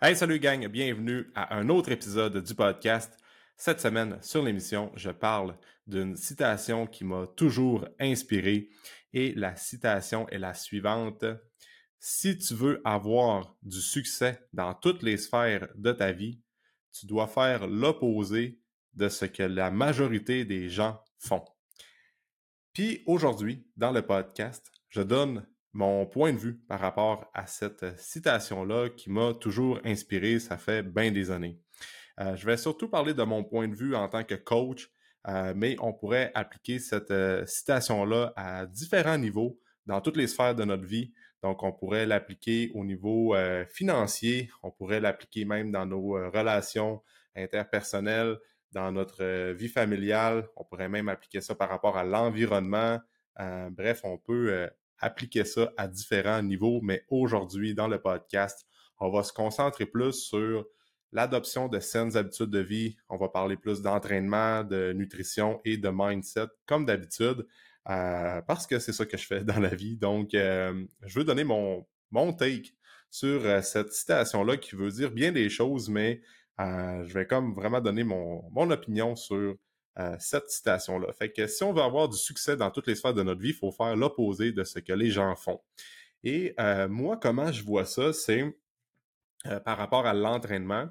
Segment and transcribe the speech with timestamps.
[0.00, 3.18] Hey, salut gang, bienvenue à un autre épisode du podcast.
[3.56, 8.68] Cette semaine, sur l'émission, je parle d'une citation qui m'a toujours inspiré
[9.12, 11.24] et la citation est la suivante.
[11.98, 16.40] Si tu veux avoir du succès dans toutes les sphères de ta vie,
[16.92, 18.60] tu dois faire l'opposé
[18.94, 21.44] de ce que la majorité des gens font.
[22.72, 25.44] Puis aujourd'hui, dans le podcast, je donne
[25.78, 30.82] mon point de vue par rapport à cette citation-là qui m'a toujours inspiré, ça fait
[30.82, 31.60] bien des années.
[32.18, 34.90] Euh, je vais surtout parler de mon point de vue en tant que coach,
[35.28, 40.56] euh, mais on pourrait appliquer cette euh, citation-là à différents niveaux dans toutes les sphères
[40.56, 41.12] de notre vie.
[41.44, 43.36] Donc, on pourrait l'appliquer au niveau
[43.70, 47.00] financier, on pourrait l'appliquer même dans nos relations
[47.36, 48.36] interpersonnelles,
[48.72, 52.98] dans notre vie familiale, on pourrait même appliquer ça par rapport à l'environnement.
[53.70, 54.68] bref, on peut
[55.00, 58.66] appliquer ça à différents niveaux, mais aujourd'hui, dans le podcast,
[59.00, 60.66] on va se concentrer plus sur
[61.12, 62.96] l'adoption de saines habitudes de vie.
[63.08, 67.46] On va parler plus d'entraînement, de nutrition et de mindset, comme d'habitude,
[67.88, 69.96] euh, parce que c'est ça que je fais dans la vie.
[69.96, 72.74] Donc, euh, je veux donner mon, mon take
[73.10, 76.20] sur euh, cette citation-là qui veut dire bien des choses, mais
[76.58, 79.54] je vais comme vraiment donner mon, mon opinion sur
[79.98, 81.12] euh, cette citation-là.
[81.12, 83.48] Fait que si on veut avoir du succès dans toutes les sphères de notre vie,
[83.48, 85.60] il faut faire l'opposé de ce que les gens font.
[86.22, 88.44] Et euh, moi, comment je vois ça, c'est
[89.46, 90.88] euh, par rapport à l'entraînement.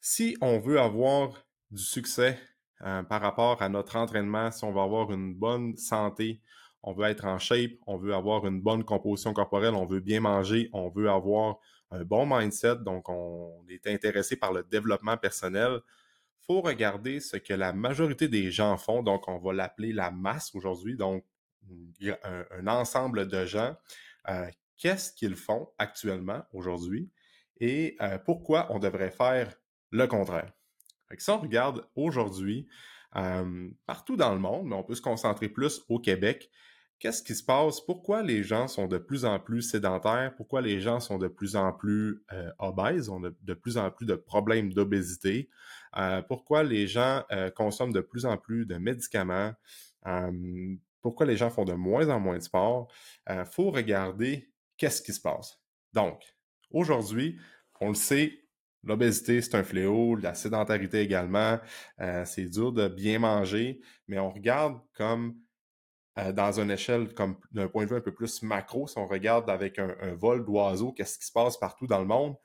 [0.00, 2.38] Si on veut avoir du succès
[3.08, 6.40] par rapport à notre entraînement, si on veut avoir une bonne santé,
[6.82, 10.18] on veut être en shape, on veut avoir une bonne composition corporelle, on veut bien
[10.18, 11.60] manger, on veut avoir
[11.92, 15.80] un bon mindset, donc on est intéressé par le développement personnel,
[16.46, 19.02] faut regarder ce que la majorité des gens font.
[19.02, 20.96] Donc, on va l'appeler la masse aujourd'hui.
[20.96, 21.24] Donc,
[22.24, 23.76] un, ensemble de gens.
[24.28, 27.10] Euh, qu'est-ce qu'ils font actuellement aujourd'hui
[27.60, 29.54] et euh, pourquoi on devrait faire
[29.90, 30.52] le contraire.
[31.18, 32.66] Si on regarde aujourd'hui,
[33.16, 36.50] euh, partout dans le monde, mais on peut se concentrer plus au Québec,
[37.02, 37.80] qu'est-ce qui se passe?
[37.80, 40.32] Pourquoi les gens sont de plus en plus sédentaires?
[40.36, 43.08] Pourquoi les gens sont de plus en plus euh, obèses?
[43.08, 45.50] On a de plus en plus de problèmes d'obésité?
[45.96, 49.52] Euh, pourquoi les gens euh, consomment de plus en plus de médicaments?
[51.00, 52.88] pourquoi les gens font de moins en moins de sport?
[53.28, 55.60] Il faut regarder qu'est-ce qui se passe.
[55.92, 56.20] Donc,
[56.70, 57.38] aujourd'hui,
[57.80, 58.38] on le sait,
[58.84, 61.60] L'obésité, c'est un fléau, la sédentarité également.
[62.24, 65.36] c'est dur de bien manger, mais on regarde comme
[66.18, 69.06] euh, dans une échelle comme d'un point de vue un peu plus macro, si on
[69.06, 72.36] regarde avec un, vol d'oiseaux, qu'est-ce qui se passe partout dans le monde,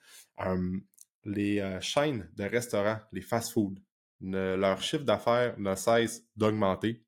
[1.26, 3.80] les euh, chaînes de restaurants, les fast-food,
[4.22, 7.04] leur chiffre d'affaires ne cesse d'augmenter.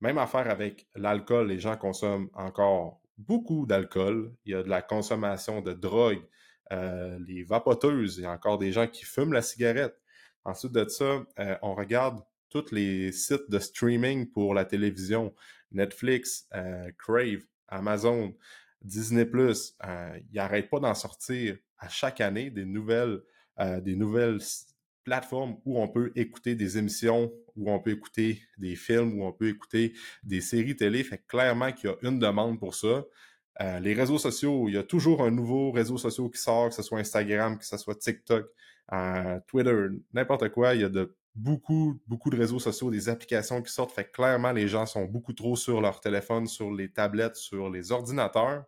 [0.00, 4.34] Même affaire avec l'alcool, les gens consomment encore beaucoup d'alcool.
[4.46, 6.22] Il y a de la consommation de drogue,
[6.72, 9.94] euh, les vapoteuses, il y a encore des gens qui fument la cigarette.
[10.44, 11.24] Ensuite de ça,
[11.60, 15.34] on regarde tous les sites de streaming pour la télévision,
[15.72, 18.34] Netflix, euh, Crave, Amazon,
[18.82, 23.20] Disney+, euh, ils n'arrêtent pas d'en sortir à chaque année des nouvelles,
[23.60, 24.38] euh, des nouvelles
[25.04, 29.32] plateformes où on peut écouter des émissions, où on peut écouter des films, où on
[29.32, 31.04] peut écouter des séries télé.
[31.04, 33.04] Fait clairement qu'il y a une demande pour ça.
[33.80, 36.82] les réseaux sociaux, il y a toujours un nouveau réseau social qui sort, que ce
[36.82, 38.46] soit Instagram, que ce soit TikTok,
[39.46, 40.74] Twitter, n'importe quoi.
[40.74, 43.92] Il y a de beaucoup, beaucoup de réseaux sociaux, des applications qui sortent.
[43.92, 47.70] Fait que clairement, les gens sont beaucoup trop sur leur téléphone, sur les tablettes, sur
[47.70, 48.64] les ordinateurs.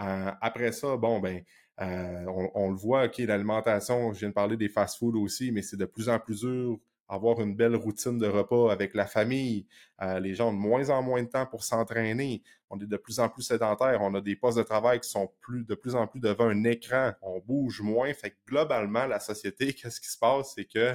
[0.00, 1.42] Euh, après ça, bon, ben,
[1.80, 2.24] euh,
[2.54, 5.86] on, le voit, OK, l'alimentation, je viens de parler des fast-foods aussi, mais c'est de
[5.86, 6.78] plus en plus dur
[7.12, 9.66] avoir une belle routine de repas avec la famille.
[10.00, 12.42] Euh, les gens ont de moins en moins de temps pour s'entraîner.
[12.70, 14.00] On est de plus en plus sédentaires.
[14.00, 16.64] On a des postes de travail qui sont plus, de plus en plus devant un
[16.64, 17.12] écran.
[17.20, 18.12] On bouge moins.
[18.14, 20.54] Fait que globalement, la société, qu'est-ce qui se passe?
[20.54, 20.94] C'est que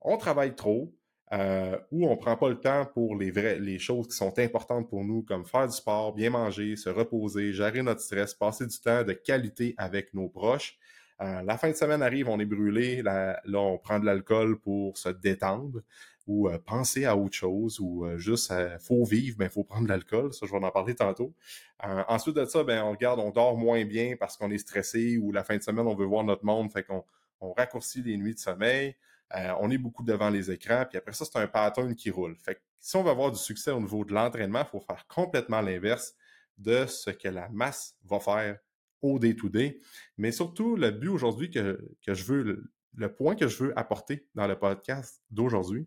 [0.00, 0.92] on travaille trop
[1.32, 5.04] euh, ou on prend pas le temps pour les vraies, choses qui sont importantes pour
[5.04, 9.02] nous, comme faire du sport, bien manger, se reposer, gérer notre stress, passer du temps
[9.02, 10.78] de qualité avec nos proches.
[11.20, 14.96] Euh, la fin de semaine arrive, on est brûlé, là, on prend de l'alcool pour
[14.96, 15.82] se détendre
[16.26, 20.32] ou euh, penser à autre chose ou juste faut vivre, mais faut prendre de l'alcool,
[20.32, 21.34] ça je vais en parler tantôt.
[21.82, 25.32] ensuite de ça, ben on regarde, on dort moins bien parce qu'on est stressé ou
[25.32, 27.04] la fin de semaine on veut voir notre monde, fait qu'on
[27.40, 28.96] on raccourcit les nuits de sommeil.
[29.34, 32.36] Euh, on est beaucoup devant les écrans, puis après ça, c'est un pattern qui roule.
[32.36, 35.60] Fait si on veut avoir du succès au niveau de l'entraînement, il faut faire complètement
[35.60, 36.14] l'inverse
[36.56, 38.58] de ce que la masse va faire
[39.02, 39.80] au day-to-day.
[40.16, 44.46] Mais surtout, le but aujourd'hui que, je veux, le, point que je veux apporter dans
[44.46, 45.86] le podcast d'aujourd'hui,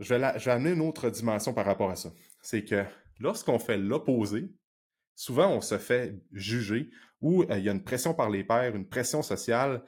[0.00, 2.12] je je vais amener une autre dimension par rapport à ça.
[2.42, 2.84] C'est que
[3.18, 4.50] lorsqu'on fait l'opposé,
[5.14, 6.90] souvent on se fait juger,
[7.20, 9.82] où il y a une pression par les pairs, une pression sociale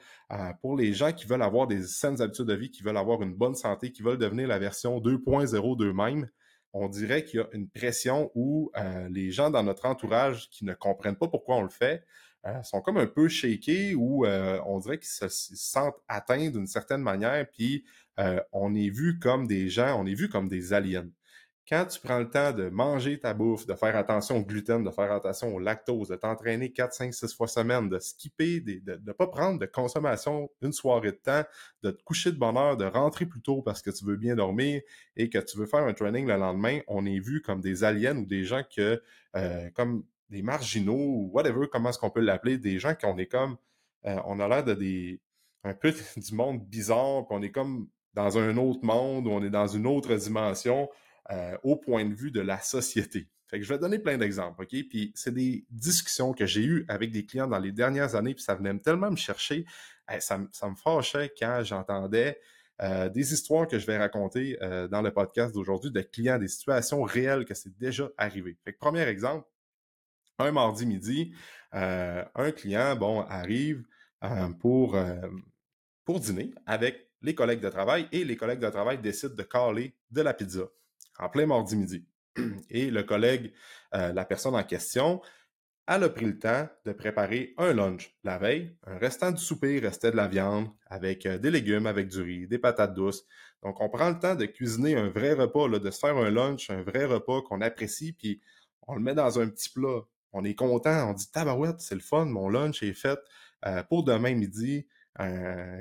[0.61, 3.33] pour les gens qui veulent avoir des saines habitudes de vie, qui veulent avoir une
[3.33, 6.27] bonne santé, qui veulent devenir la version 2.0 d'eux-mêmes
[6.73, 8.71] on dirait qu'il y a une pression où
[9.09, 12.05] les gens dans notre entourage qui ne comprennent pas pourquoi on le fait
[12.63, 17.47] sont comme un peu shakés ou on dirait qu'ils se, sentent atteints d'une certaine manière,
[17.49, 17.85] puis
[18.51, 21.09] on est vu comme des gens, on est vu comme des aliens
[21.69, 24.89] quand tu prends le temps de manger ta bouffe, de faire attention au gluten, de
[24.89, 29.11] faire attention au lactose, de t'entraîner 4, 5, 6 fois semaine, de skipper, de ne
[29.11, 31.43] pas prendre de consommation une soirée de temps,
[31.83, 34.35] de te coucher de bonne heure, de rentrer plus tôt parce que tu veux bien
[34.35, 34.81] dormir
[35.15, 38.17] et que tu veux faire un training le lendemain, on est vu comme des aliens
[38.17, 38.99] ou des gens que,
[39.35, 43.27] euh, comme des marginaux ou whatever, comment est-ce qu'on peut l'appeler, des gens qu'on est
[43.27, 43.57] comme,
[44.05, 45.19] euh, on a l'air de des,
[45.63, 49.43] un peu du monde bizarre, puis on est comme dans un autre monde, ou on
[49.43, 50.89] est dans une autre dimension
[51.31, 53.27] euh, au point de vue de la société.
[53.47, 54.65] Fait que je vais donner plein d'exemples?
[54.65, 58.43] Puis c'est des discussions que j'ai eues avec des clients dans les dernières années, puis
[58.43, 59.65] ça venait tellement me chercher,
[60.19, 62.39] ça, me fâchait quand j'entendais
[62.81, 66.47] euh, des histoires que je vais raconter euh, dans le podcast d'aujourd'hui de clients, des
[66.47, 68.57] situations réelles que c'est déjà arrivé.
[68.63, 69.47] Fait que premier exemple,
[70.39, 71.33] un mardi midi,
[71.73, 73.83] un client, bon, arrive
[74.59, 74.97] pour,
[76.05, 79.95] pour dîner avec les collègues de travail et les collègues de travail décident de caler
[80.09, 80.69] de la pizza
[81.19, 82.05] en plein mardi midi.
[82.69, 83.53] Et le collègue,
[83.93, 85.21] euh, la personne en question,
[85.87, 88.75] elle a pris le temps de préparer un lunch la veille.
[88.85, 92.47] Un restant du souper restait de la viande avec euh, des légumes, avec du riz,
[92.47, 93.25] des patates douces.
[93.63, 96.69] Donc, on prend le temps de cuisiner un vrai repas, de se faire un lunch,
[96.69, 98.39] un vrai repas qu'on apprécie, puis
[98.87, 100.01] on le met dans un petit plat.
[100.31, 103.19] On est content, on dit tabarouette, c'est le fun, mon lunch est fait
[103.65, 104.87] euh, pour demain midi.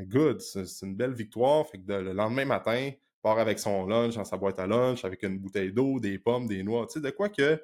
[0.07, 1.67] good, c'est une belle victoire.
[1.69, 2.91] Fait que le lendemain matin,
[3.23, 6.47] part avec son lunch dans sa boîte à lunch, avec une bouteille d'eau, des pommes,
[6.47, 7.61] des noix, tu sais, de quoi que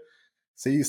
[0.55, 0.83] c'est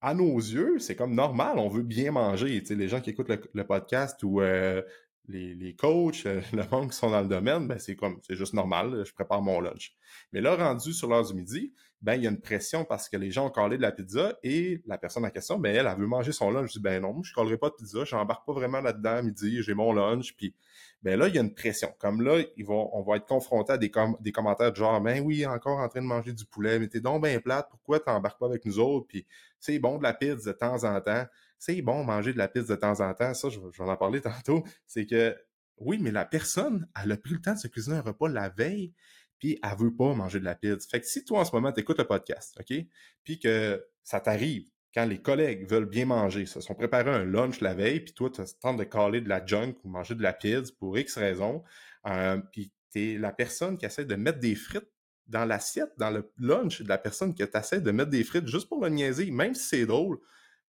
[0.00, 2.60] à nos yeux, c'est comme normal, on veut bien manger.
[2.60, 4.82] Tu sais, les gens qui écoutent le, podcast ou euh,
[5.28, 8.54] les, coachs, euh, le monde qui sont dans le domaine, ben c'est comme c'est juste
[8.54, 9.94] normal, je prépare mon lunch.
[10.32, 13.16] Mais là, rendu sur l'heure du midi, ben il y a une pression parce que
[13.16, 15.98] les gens ont collé de la pizza et la personne en question, ben elle, elle
[15.98, 16.70] veut manger son lunch.
[16.70, 19.16] Je dis ben non, je ne collerai pas de pizza, je n'embarque pas vraiment là-dedans
[19.16, 20.54] à midi, j'ai mon lunch, puis
[21.02, 21.92] ben là, il y a une pression.
[21.98, 23.90] Comme là, ils vont, on va être confronté à des,
[24.20, 27.00] des commentaires de genre, ben oui, encore en train de manger du poulet, mais t'es
[27.00, 29.06] donc bien plate, pourquoi t'embarques pas avec nous autres?
[29.08, 29.26] Puis
[29.58, 31.26] c'est bon de la pizza de temps en temps.
[31.58, 33.34] C'est bon manger de la pizza de temps en temps.
[33.34, 34.62] Ça, je, vais en parler tantôt.
[34.86, 35.36] C'est que,
[35.78, 38.48] oui, mais la personne, elle a pris le temps de se cuisiner un repas la
[38.48, 38.94] veille,
[39.40, 40.88] puis elle veut pas manger de la pizza.
[40.88, 42.76] Fait que si toi, en ce moment, t'écoutes le podcast, OK?
[43.24, 47.60] Puis que ça t'arrive, quand les collègues veulent bien manger, se sont préparés un lunch
[47.60, 50.32] la veille, puis toi, tu tentes de caler de la junk ou manger de la
[50.32, 51.62] pizza pour X raisons,
[52.06, 54.90] euh, puis tu es la personne qui essaie de mettre des frites
[55.26, 58.68] dans l'assiette, dans le lunch de la personne qui essaie de mettre des frites juste
[58.68, 60.18] pour le niaiser, même si c'est drôle,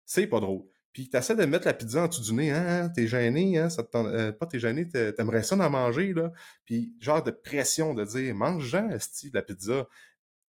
[0.06, 0.64] c'est pas drôle.
[0.94, 3.69] Puis tu essaies de mettre la pizza en dessous du nez, hein, t'es gêné, hein,
[3.69, 6.31] ça te euh, pas t'es gêné, t'aimerais ça d'en manger, là.
[6.66, 8.90] Puis genre de pression de dire, mange-en,
[9.34, 9.88] la pizza.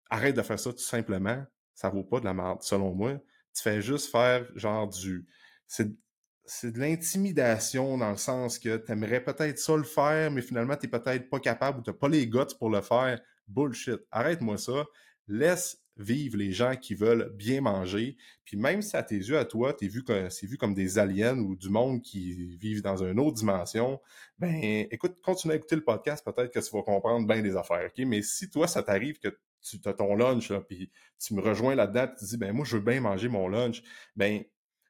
[0.10, 1.44] Arrête de faire ça tout simplement.
[1.74, 3.19] Ça vaut pas de la merde, selon moi
[3.54, 5.28] tu fais juste faire genre du.
[5.68, 10.76] C'est de l'intimidation dans le sens que tu aimerais peut-être ça le faire, mais finalement,
[10.76, 13.20] tu n'es peut-être pas capable ou tu n'as pas les guts pour le faire.
[13.48, 14.02] Bullshit.
[14.12, 14.86] Arrête-moi ça.
[15.28, 18.18] Laisse vivre les gens qui veulent bien manger.
[18.46, 21.38] Puis même si à tes yeux, à toi, es vu c'est vu comme des aliens
[21.38, 24.02] ou du monde qui vivent dans une autre dimension,
[24.40, 27.90] ben écoute, continue à écouter le podcast, peut-être que tu vas comprendre bien des affaires.
[27.98, 32.08] Mais si toi, ça t'arrive que tu as ton lunch, puis tu me rejoins là-dedans,
[32.18, 33.82] tu dis, ben moi, je veux bien manger mon lunch,
[34.16, 34.44] ben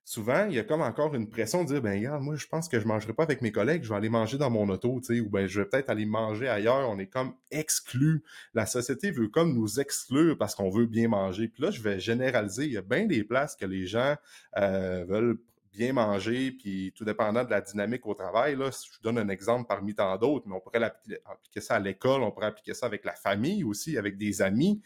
[0.06, 2.68] souvent, il y a comme encore une pression de dire, ben regarde, moi, je pense
[2.68, 5.00] que je ne mangerai pas avec mes collègues, je vais aller manger dans mon auto,
[5.00, 6.89] tu sais, ou ben je vais peut-être aller manger ailleurs.
[6.89, 8.24] On est comme exclu.
[8.53, 11.48] La société veut comme nous exclure parce qu'on veut bien manger.
[11.48, 12.65] Puis là, je vais généraliser.
[12.65, 14.15] Il y a bien des places que les gens
[14.58, 15.38] euh, veulent
[15.74, 19.65] bien manger, puis tout dépendant de la dynamique au travail, là, je donne un exemple
[19.68, 20.84] parmi tant d'autres, mais on pourrait
[21.25, 24.82] appliquer ça à l'école, on pourrait appliquer ça avec la famille aussi, avec des amis.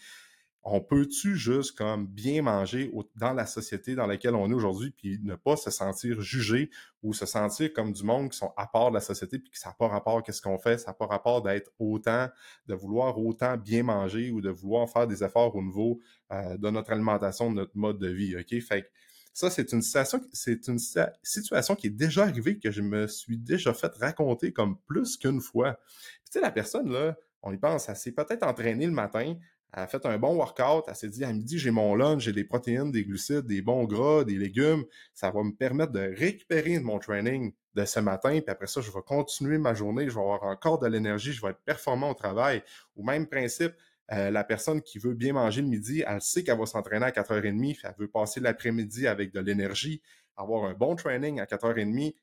[0.69, 5.17] On peut-tu juste comme bien manger dans la société dans laquelle on est aujourd'hui, puis
[5.23, 6.69] ne pas se sentir jugé
[7.03, 9.57] ou se sentir comme du monde qui sont à part de la société, puis que
[9.57, 12.27] ça n'a pas rapport à ce qu'on fait, ça n'a pas rapport d'être autant,
[12.65, 15.99] de vouloir autant bien manger ou de vouloir faire des efforts au niveau
[16.33, 18.35] euh, de notre alimentation, de notre mode de vie.
[18.35, 18.59] OK?
[18.61, 18.89] Fait
[19.37, 24.51] ça, c'est une situation, qui est déjà arrivée, que je me suis déjà fait raconter
[24.51, 25.79] comme plus qu'une fois.
[26.25, 29.35] Tu sais, la personne, là, on y pense, elle s'est peut-être entraînée le matin,
[29.73, 32.33] elle a fait un bon workout, elle s'est dit à midi, j'ai mon lunch, j'ai
[32.33, 34.85] des protéines, des glucides, des bons gras, des légumes.
[35.13, 38.89] Ça va me permettre de récupérer mon training de ce matin, puis après ça, je
[38.89, 42.15] vais continuer ma journée, je vais avoir encore de l'énergie, je vais être performant au
[42.15, 42.63] travail.
[42.95, 43.73] Au même principe,
[44.11, 47.11] euh, la personne qui veut bien manger le midi, elle sait qu'elle va s'entraîner à
[47.11, 50.01] 4h30, elle veut passer l'après-midi avec de l'énergie.
[50.35, 52.13] avoir un bon training à 4h30,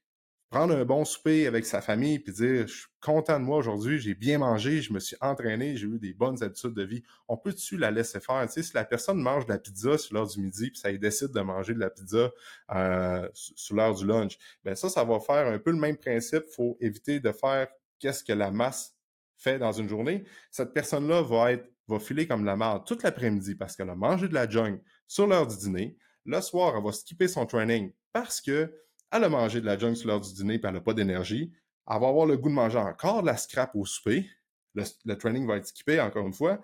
[0.54, 3.98] prendre un bon souper avec sa famille puis dire je suis content de moi aujourd'hui,
[3.98, 7.02] j'ai bien mangé, je me suis entraîné, j'ai eu des bonnes habitudes de vie.
[7.26, 8.46] On peut-tu la laisser faire?
[8.46, 10.92] Tu sais, si la personne mange de la pizza sur l'heure du midi puis ça
[10.92, 12.30] décide de manger de la pizza
[12.70, 16.44] euh, sur l'heure du lunch, ben ça, ça va faire un peu le même principe.
[16.54, 17.66] faut éviter de faire
[17.98, 18.94] qu'est-ce que la masse
[19.36, 20.24] fait dans une journée.
[20.50, 24.28] Cette personne-là va être va filer comme la merde toute l'après-midi parce qu'elle a mangé
[24.28, 25.96] de la junk sur l'heure du dîner.
[26.24, 28.72] Le soir, elle va skipper son training parce que
[29.10, 31.52] elle a mangé de la junk sur l'heure du dîner et elle n'a pas d'énergie.
[31.88, 34.28] Elle va avoir le goût de manger encore de la scrap au souper.
[34.74, 36.60] Le, training va être skippé encore une fois.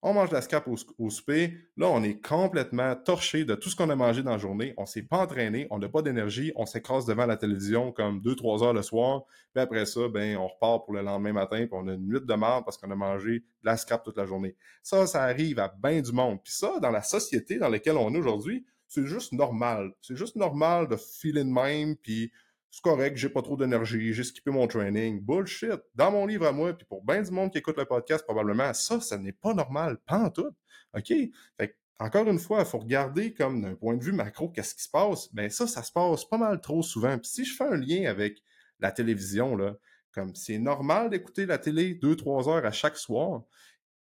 [0.00, 1.58] On mange de la scrap au, souper.
[1.76, 4.72] Là, on est complètement torché de tout ce qu'on a mangé dans la journée.
[4.76, 8.62] On s'est pas entraîné, on n'a pas d'énergie, on s'écrase devant la télévision comme 2-3
[8.62, 9.22] heures le soir.
[9.52, 12.20] Puis après ça, ben, on repart pour le lendemain matin, puis on a une nuit
[12.20, 14.54] de mort parce qu'on a mangé de la scrap toute la journée.
[14.84, 16.38] Ça, ça arrive à bien du monde.
[16.44, 19.92] Puis ça, dans la société dans laquelle on est aujourd'hui, c'est juste normal.
[20.00, 22.30] C'est juste normal de filer de même, puis
[22.70, 25.20] c'est correct, j'ai pas trop d'énergie, j'ai skippé mon training.
[25.20, 25.80] Bullshit.
[25.94, 28.74] Dans mon livre à moi, puis pour bien du monde qui écoute le podcast, probablement,
[28.74, 29.98] ça, ça n'est pas normal.
[30.06, 30.50] Pas en tout.
[30.94, 31.12] OK?
[31.56, 34.82] Fait encore une fois, il faut regarder comme d'un point de vue macro, qu'est-ce qui
[34.82, 35.34] se passe.
[35.34, 37.18] Ben ça, ça se passe pas mal trop souvent.
[37.18, 38.40] Puis si je fais un lien avec
[38.78, 39.76] la télévision, là,
[40.12, 43.42] comme c'est normal d'écouter la télé deux, trois heures à chaque soir,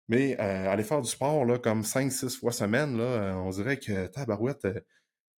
[0.09, 4.07] mais euh, aller faire du sport là, comme 5-6 fois semaine, là, on dirait que
[4.07, 4.81] tabarouette, euh,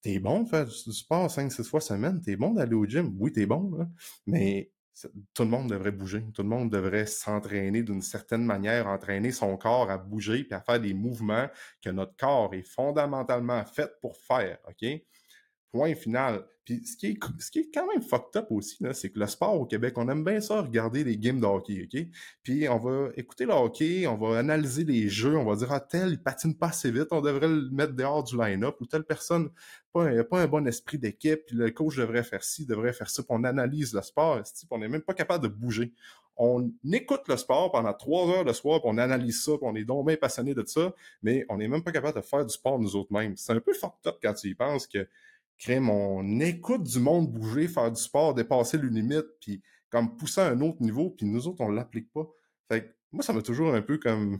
[0.01, 3.15] t'es bon de faire du sport 5-6 fois semaine, t'es bon d'aller au gym.
[3.20, 3.88] Oui, t'es bon, là,
[4.25, 4.72] mais
[5.34, 6.25] tout le monde devrait bouger.
[6.34, 10.62] Tout le monde devrait s'entraîner d'une certaine manière, entraîner son corps à bouger puis à
[10.62, 11.48] faire des mouvements
[11.81, 14.58] que notre corps est fondamentalement fait pour faire.
[14.67, 14.88] OK?
[15.72, 16.46] Point final.
[16.66, 19.25] Puis ce qui est, ce qui est quand même fucked up aussi, c'est que le
[19.25, 22.06] sport au Québec, on aime bien ça regarder les games de hockey, OK?
[22.44, 25.80] Puis on va écouter le hockey, on va analyser les jeux, on va dire, ah,
[25.80, 29.04] tel, il patine pas assez vite, on devrait le mettre dehors du line-up, ou telle
[29.04, 29.50] personne,
[29.92, 33.24] pas pas un bon esprit d'équipe, puis le coach devrait faire ci, devrait faire ça,
[33.24, 35.94] puis on analyse le sport, puis on n'est même pas capable de bouger.
[36.38, 39.75] On écoute le sport pendant trois heures le soir, puis on analyse ça, puis on
[39.75, 42.54] est donc bien passionné de ça, mais on n'est même pas capable de faire du
[42.54, 43.36] sport nous autres mêmes.
[43.36, 45.08] C'est un peu fucked up quand tu y penses que
[45.62, 50.41] crème, on écoute du monde bouger, faire du sport, dépasser le limite, puis comme pousser
[50.41, 52.27] à un autre niveau, puis nous autres, on l'applique pas.
[52.68, 54.39] Fait moi, ça m'a toujours un peu comme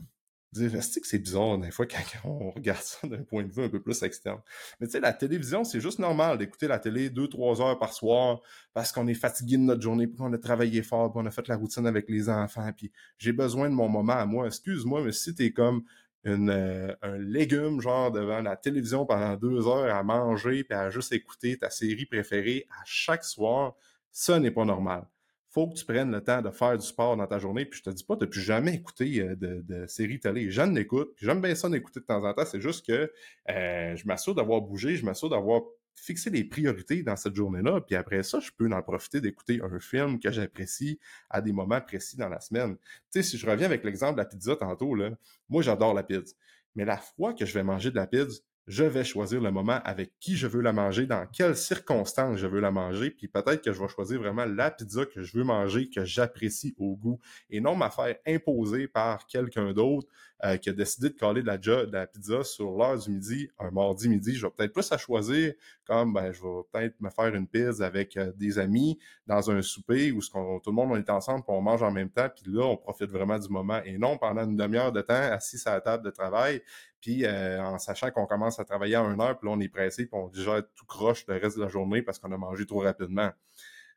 [0.52, 1.86] dire, est-ce que c'est bizarre des fois
[2.22, 4.40] quand on regarde ça d'un point de vue un peu plus externe.
[4.80, 7.92] Mais tu sais, la télévision, c'est juste normal d'écouter la télé deux, trois heures par
[7.92, 8.40] soir
[8.74, 11.30] parce qu'on est fatigué de notre journée, puis qu'on a travaillé fort, puis on a
[11.30, 14.46] fait la routine avec les enfants, puis j'ai besoin de mon moment à moi.
[14.46, 15.84] Excuse-moi, mais si t'es comme
[16.26, 21.12] euh, un légume, genre, devant la télévision pendant deux heures à manger puis à juste
[21.12, 23.74] écouter ta série préférée à chaque soir,
[24.10, 25.06] ça n'est pas normal.
[25.48, 27.66] Faut que tu prennes le temps de faire du sport dans ta journée.
[27.66, 30.50] Puis je te dis pas de plus jamais écouter euh, de, de séries télé.
[30.50, 31.12] J'aime l'écoute.
[31.20, 32.44] J'aime bien ça d'écouter de temps en temps.
[32.46, 33.12] C'est juste que
[33.50, 35.62] euh, je m'assure d'avoir bougé, je m'assure d'avoir
[35.94, 39.78] fixer des priorités dans cette journée-là, puis après ça, je peux en profiter d'écouter un
[39.78, 40.98] film que j'apprécie
[41.30, 42.76] à des moments précis dans la semaine.
[42.76, 45.10] Tu sais, si je reviens avec l'exemple de la pizza tantôt, là,
[45.48, 46.34] moi j'adore la pizza.
[46.74, 49.80] Mais la fois que je vais manger de la pizza, je vais choisir le moment
[49.84, 53.62] avec qui je veux la manger, dans quelles circonstances je veux la manger, puis peut-être
[53.62, 57.18] que je vais choisir vraiment la pizza que je veux manger, que j'apprécie au goût,
[57.50, 60.08] et non ma faire imposer par quelqu'un d'autre
[60.44, 63.48] euh, qui a décidé de coller de la, de la pizza sur l'heure du midi,
[63.58, 64.34] un mardi midi.
[64.34, 67.86] Je vais peut-être plus à choisir comme ben, je vais peut-être me faire une pizza
[67.86, 71.62] avec euh, des amis dans un souper où tout le monde est ensemble, puis on
[71.62, 74.56] mange en même temps, puis là, on profite vraiment du moment, et non pendant une
[74.56, 76.62] demi-heure de temps assis à la table de travail,
[77.00, 79.68] puis euh, en sachant qu'on commence à travailler à une heure, puis là, on est
[79.68, 82.66] pressé, puis on déjà tout croche le reste de la journée parce qu'on a mangé
[82.66, 83.30] trop rapidement.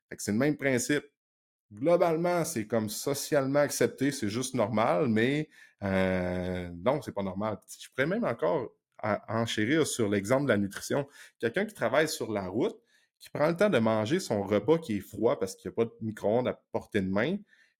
[0.10, 1.06] Fait que c'est le même principe.
[1.74, 5.50] Globalement, c'est comme socialement accepté, c'est juste normal, mais
[5.86, 7.58] euh, non, c'est pas normal.
[7.80, 8.72] Je pourrais même encore
[9.27, 11.08] enchérir sur l'exemple de la nutrition.
[11.39, 12.75] Quelqu'un qui travaille sur la route,
[13.20, 15.75] qui prend le temps de manger son repas qui est froid parce qu'il n'y a
[15.75, 17.38] pas de micro-ondes à portée de main,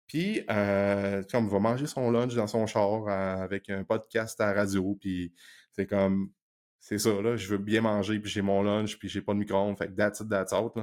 [0.08, 4.48] puis, euh, comme, va manger son lunch dans son char euh, avec un podcast à
[4.48, 4.96] la radio.
[5.02, 5.34] Puis,
[5.72, 6.32] c'est comme,
[6.80, 9.40] c'est ça, là, je veux bien manger, puis j'ai mon lunch, puis j'ai pas de
[9.40, 9.78] micro-ondes.
[9.78, 10.28] Fait que that's it.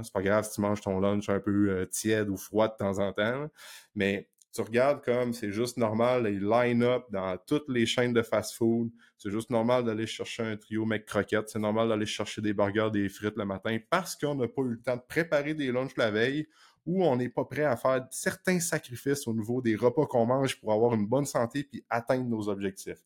[0.02, 2.74] C'est pas grave si tu manges ton lunch un peu euh, tiède ou froid de
[2.76, 3.48] temps en temps.
[3.94, 8.90] Mais tu regardes comme c'est juste normal, les line-up dans toutes les chaînes de fast-food.
[9.16, 11.48] C'est juste normal d'aller chercher un trio mec croquette.
[11.48, 14.72] C'est normal d'aller chercher des burgers, des frites le matin parce qu'on n'a pas eu
[14.72, 16.46] le temps de préparer des lunchs la veille
[16.84, 20.60] où on n'est pas prêt à faire certains sacrifices au niveau des repas qu'on mange
[20.60, 23.02] pour avoir une bonne santé puis atteindre nos objectifs.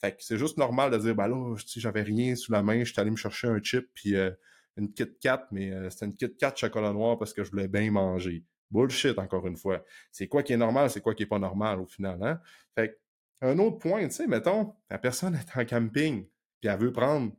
[0.00, 2.84] Fait que c'est juste normal de dire, ben là, si j'avais rien sous la main,
[2.84, 4.30] j'étais allé me chercher un chip puis euh,
[4.76, 7.68] une Kit Kat, mais euh, c'était une Kit Kat chocolat noir parce que je voulais
[7.68, 8.44] bien manger.
[8.70, 9.84] Bullshit, encore une fois.
[10.12, 12.40] C'est quoi qui est normal, c'est quoi qui est pas normal au final, hein?
[12.74, 13.00] Fait
[13.42, 16.26] un autre point, tu sais, mettons, la personne est en camping,
[16.60, 17.32] puis elle veut prendre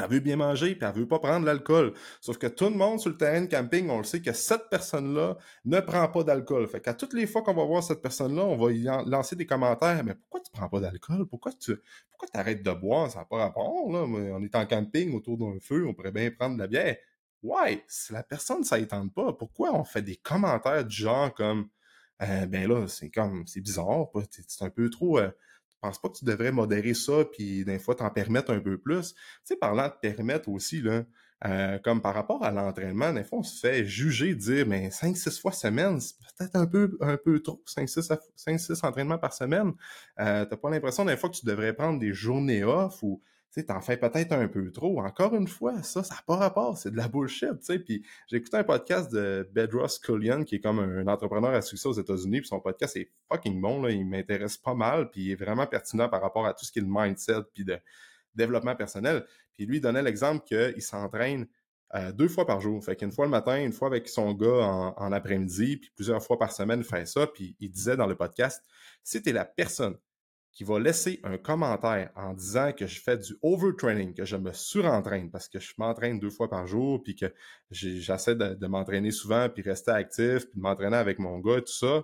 [0.00, 1.92] Elle veut bien manger, puis elle veut pas prendre l'alcool.
[2.20, 4.68] Sauf que tout le monde sur le terrain de camping, on le sait que cette
[4.70, 6.68] personne-là ne prend pas d'alcool.
[6.68, 10.04] Fait toutes les fois qu'on va voir cette personne-là, on va y lancer des commentaires.
[10.04, 11.26] Mais pourquoi tu prends pas d'alcool?
[11.26, 11.76] Pourquoi tu
[12.10, 13.10] pourquoi arrêtes de boire?
[13.10, 14.04] Ça n'a pas rapport, là.
[14.04, 16.96] On est en camping autour d'un feu, on pourrait bien prendre de la bière.
[17.42, 21.68] Ouais, si la personne, ça ne pas, pourquoi on fait des commentaires du genre comme
[22.22, 25.18] euh, ben là, c'est comme c'est bizarre, c'est un peu trop.
[25.18, 25.30] Euh,
[25.80, 29.14] pense pas que tu devrais modérer ça, puis des fois t'en permettre un peu plus.
[29.14, 31.04] Tu sais, parlant de permettre aussi, là,
[31.46, 35.40] euh, comme par rapport à l'entraînement, des fois, on se fait juger, dire, mais 5-6
[35.40, 39.72] fois semaine, c'est peut-être un peu, un peu trop, 5-6 entraînements par semaine.
[40.18, 43.64] Euh, T'as pas l'impression, des fois, que tu devrais prendre des journées off ou tu
[43.64, 45.00] t'en fais peut-être un peu trop.
[45.00, 47.54] Encore une fois, ça, ça n'a pas rapport, c'est de la bullshit.
[47.84, 51.88] Puis j'ai écouté un podcast de Bedros Cullion, qui est comme un, entrepreneur à succès
[51.88, 55.30] aux États-Unis, puis son podcast est fucking bon, là, il m'intéresse pas mal, puis il
[55.32, 57.78] est vraiment pertinent par rapport à tout ce qui est le mindset, puis de
[58.34, 59.24] développement personnel.
[59.56, 61.46] Puis lui, donnait l'exemple qu'il s'entraîne
[61.94, 62.84] euh, deux fois par jour.
[62.84, 66.38] Fait qu'une fois le matin, une fois avec son gars en, après-midi, puis plusieurs fois
[66.38, 67.26] par semaine, il fait ça.
[67.26, 68.62] Puis il disait dans le podcast,
[69.02, 69.96] si la personne
[70.58, 74.52] qui va laisser un commentaire en disant que je fais du overtraining, que je me
[74.52, 77.32] surentraîne parce que je m'entraîne deux fois par jour, puis que
[77.70, 82.02] j'essaie de, m'entraîner souvent, puis rester actif, puis de m'entraîner avec mon gars, tout ça,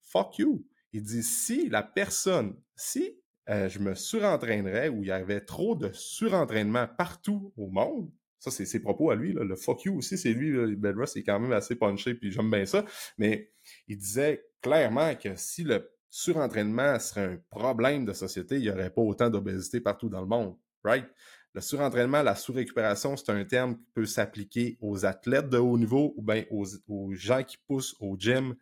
[0.00, 0.66] fuck you.
[0.94, 5.74] Il dit si la personne, si euh, je me surentraînerais ou il y avait trop
[5.74, 10.16] de surentraînement partout au monde, ça c'est ses propos à lui, le fuck you aussi,
[10.16, 12.82] c'est lui, le Bedros est quand même assez punché, puis j'aime bien ça,
[13.18, 13.52] mais
[13.88, 18.90] il disait clairement que si le surentraînement serait un problème de société, il n'y aurait
[18.90, 21.06] pas autant d'obésité partout dans le monde, right?
[21.52, 26.14] Le surentraînement, la sous-récupération, c'est un terme qui peut s'appliquer aux athlètes de haut niveau
[26.16, 28.54] ou bien aux, gens qui poussent au gym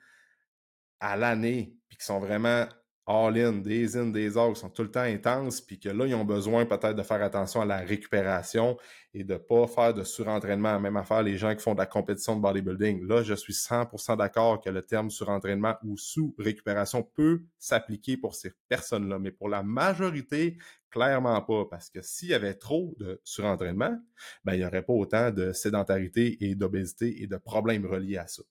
[1.01, 2.67] à l'année, puis qui sont vraiment
[3.09, 6.15] all-in, des in, des out, qui sont tout le temps intenses, puis que là, ils
[6.15, 8.77] ont besoin peut-être de faire attention à la récupération
[9.15, 10.79] et de pas faire de surentraînement.
[10.79, 13.07] Même affaire les gens qui font de la compétition de bodybuilding.
[13.07, 18.53] Là, je suis 100% d'accord que le terme surentraînement ou sous-récupération peut s'appliquer pour ces
[18.69, 20.59] personnes-là, mais pour la majorité,
[20.91, 23.99] clairement pas, parce que s'il y avait trop de surentraînement,
[24.45, 28.27] ben, il n'y aurait pas autant de sédentarité et d'obésité et de problèmes reliés à
[28.27, 28.43] ça.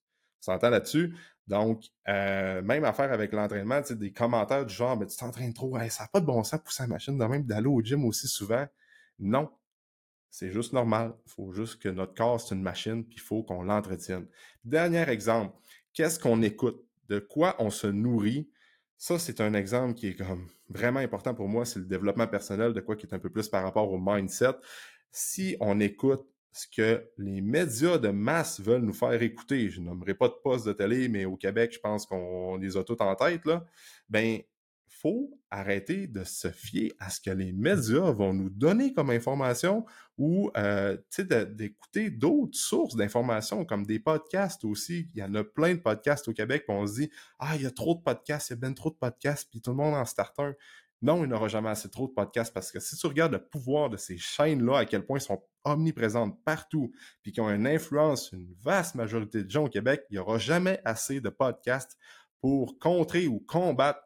[0.41, 1.15] On s'entend là-dessus?
[1.47, 5.53] Donc, euh, même affaire avec l'entraînement, tu sais, des commentaires du genre, mais tu t'entraînes
[5.53, 8.05] trop, ça n'a pas de bon sens pousser la machine de même d'aller au gym
[8.05, 8.65] aussi souvent.
[9.19, 9.49] Non.
[10.29, 11.13] C'est juste normal.
[11.25, 14.27] Il faut juste que notre corps, c'est une machine, puis il faut qu'on l'entretienne.
[14.65, 15.55] Dernier exemple.
[15.93, 16.83] Qu'est-ce qu'on écoute?
[17.07, 18.49] De quoi on se nourrit?
[18.97, 21.65] Ça, c'est un exemple qui est comme vraiment important pour moi.
[21.65, 24.55] C'est le développement personnel, de quoi qui est un peu plus par rapport au mindset.
[25.11, 30.15] Si on écoute ce que les médias de masse veulent nous faire écouter, je nommerai
[30.15, 33.15] pas de poste de télé, mais au Québec, je pense qu'on les a tous en
[33.15, 33.65] tête, là,
[34.09, 34.41] ben,
[35.01, 39.85] faut arrêter de se fier à ce que les médias vont nous donner comme information
[40.17, 40.97] ou euh,
[41.51, 45.07] d'écouter d'autres sources d'informations comme des podcasts aussi.
[45.13, 47.65] Il y en a plein de podcasts au Québec, on se dit Ah, il y
[47.65, 49.93] a trop de podcasts, il y a bien trop de podcasts, puis tout le monde
[49.93, 50.53] en start un.
[51.01, 53.43] Non, il n'y aura jamais assez trop de podcasts parce que si tu regardes le
[53.43, 57.67] pouvoir de ces chaînes-là, à quel point elles sont omniprésentes partout, puis qui ont une
[57.67, 61.97] influence, une vaste majorité de gens au Québec, il n'y aura jamais assez de podcasts
[62.41, 63.99] pour contrer ou combattre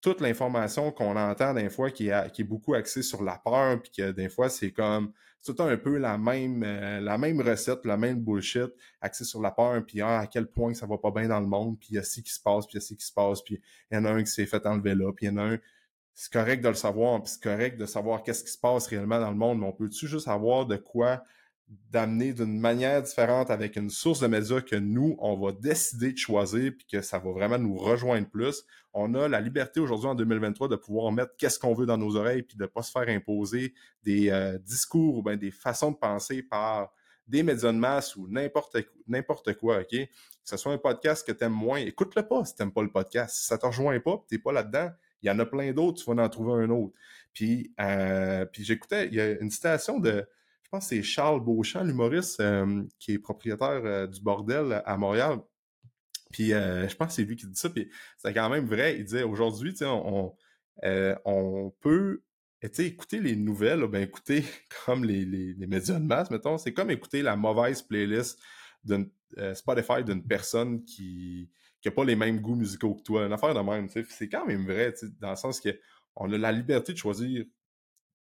[0.00, 4.10] toute l'information qu'on entend des fois qui est, beaucoup axée sur la peur, puis que
[4.10, 8.20] des fois c'est comme c'est un peu la même euh, la même recette, la même
[8.20, 11.40] bullshit axée sur la peur, puis ah, à quel point ça va pas bien dans
[11.40, 12.96] le monde, puis il y a ci qui se passe, puis il y a ci
[12.96, 15.26] qui se passe, puis il y en a un qui s'est fait enlever là, puis
[15.26, 15.58] il y en a un
[16.14, 19.20] c'est correct de le savoir, puis c'est correct de savoir qu'est-ce qui se passe réellement
[19.20, 21.22] dans le monde, mais on peut-tu juste avoir de quoi
[21.90, 26.18] d'amener d'une manière différente avec une source de médias que nous, on va décider de
[26.18, 28.64] choisir, puis que ça va vraiment nous rejoindre plus?
[28.92, 32.16] On a la liberté aujourd'hui en 2023 de pouvoir mettre qu'est-ce qu'on veut dans nos
[32.16, 33.72] oreilles, puis de pas se faire imposer
[34.02, 36.92] des euh, discours ou bien des façons de penser par
[37.26, 39.90] des médias de masse ou n'importe quoi, OK?
[39.90, 40.08] Que
[40.44, 42.90] ce soit un podcast que tu aimes moins, écoute-le pas si tu n'aimes pas le
[42.90, 43.36] podcast.
[43.36, 44.90] Si ça te rejoint pas, tu n'es pas là-dedans,
[45.22, 46.94] il y en a plein d'autres, tu vas en trouver un autre.
[47.32, 50.26] Puis, euh, puis j'écoutais, il y a une citation de,
[50.62, 54.96] je pense que c'est Charles Beauchamp, l'humoriste, euh, qui est propriétaire euh, du bordel à
[54.96, 55.38] Montréal.
[56.30, 58.96] Puis je pense que c'est lui qui dit ça, puis c'est quand même vrai.
[58.96, 60.34] Il disait aujourd'hui, on,
[60.82, 62.22] on, peut
[62.62, 64.42] écouter les nouvelles, ben écouter
[64.86, 68.40] comme les, les, les, médias de masse, mettons, c'est comme écouter la mauvaise playlist
[68.82, 69.10] d'une
[69.52, 71.50] Spotify d'une personne qui,
[71.82, 73.26] qui n'a pas les mêmes goûts musicaux que toi.
[73.26, 75.70] Une affaire de même, c'est quand même vrai, dans le sens que
[76.16, 77.44] on a la liberté de choisir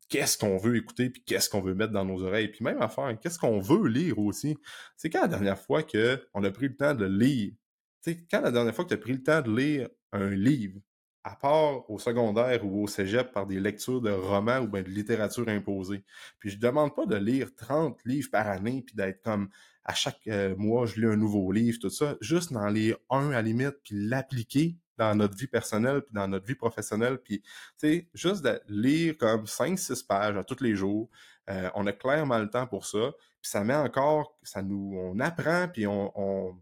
[0.09, 2.49] qu'est-ce qu'on veut écouter puis qu'est-ce qu'on veut mettre dans nos oreilles.
[2.49, 4.57] Puis même affaire, qu'est-ce qu'on veut lire aussi.
[4.97, 7.53] C'est quand la dernière fois qu'on a pris le temps de lire?
[8.01, 10.79] sais, quand la dernière fois que tu as pris le temps de lire un livre
[11.25, 14.89] à part au secondaire ou au cégep par des lectures de romans ou bien de
[14.89, 16.03] littérature imposée.
[16.37, 19.49] Puis je demande pas de lire 30 livres par année puis d'être comme
[19.83, 22.15] à chaque euh, mois je lis un nouveau livre, tout ça.
[22.21, 26.27] Juste d'en lire un à la limite puis l'appliquer dans notre vie personnelle puis dans
[26.27, 30.63] notre vie professionnelle puis tu sais juste de lire comme 5 6 pages à tous
[30.63, 31.09] les jours
[31.49, 33.11] euh, on a clairement le temps pour ça
[33.41, 36.55] puis ça met encore ça nous on apprend puis on, on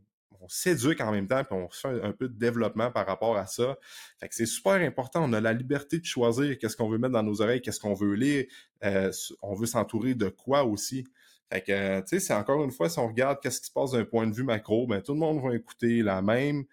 [0.44, 3.46] on s'éduque en même temps, puis on fait un, peu de développement par rapport à
[3.46, 3.78] ça.
[4.20, 5.24] Fait que c'est super important.
[5.24, 7.94] On a la liberté de choisir qu'est-ce qu'on veut mettre dans nos oreilles, qu'est-ce qu'on
[7.94, 8.46] veut lire.
[8.84, 11.06] Euh, on veut s'entourer de quoi aussi.
[11.52, 13.92] Fait que, tu sais, c'est encore une fois, si on regarde qu'est-ce qui se passe
[13.92, 16.66] d'un point de vue macro, ben tout le monde va écouter la même,